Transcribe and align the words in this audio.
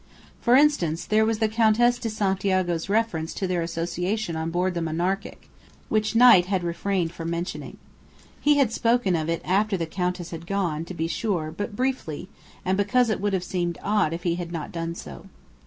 For 0.39 0.55
instance, 0.55 1.05
there 1.05 1.23
was 1.27 1.37
the 1.37 1.47
Countess 1.47 1.99
de 1.99 2.09
Santiago's 2.09 2.89
reference 2.89 3.35
to 3.35 3.45
their 3.45 3.61
association 3.61 4.35
on 4.35 4.49
board 4.49 4.73
the 4.73 4.81
Monarchic, 4.81 5.47
which 5.89 6.15
Knight 6.15 6.47
had 6.47 6.63
refrained 6.63 7.11
from 7.11 7.29
mentioning. 7.29 7.77
He 8.39 8.57
had 8.57 8.71
spoken 8.71 9.15
of 9.15 9.29
it 9.29 9.43
after 9.45 9.77
the 9.77 9.85
Countess 9.85 10.31
had 10.31 10.47
gone, 10.47 10.85
to 10.85 10.95
be 10.95 11.05
sure; 11.07 11.51
but 11.55 11.75
briefly, 11.75 12.29
and 12.65 12.77
because 12.79 13.11
it 13.11 13.21
would 13.21 13.33
have 13.33 13.43
seemed 13.43 13.77
odd 13.83 14.11
if 14.11 14.23
he 14.23 14.37
had 14.37 14.51
not 14.51 14.71
done 14.71 14.95
so. 14.95 15.25